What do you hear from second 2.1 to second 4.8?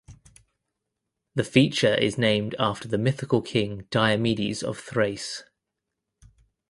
named after the mythical king Diomedes of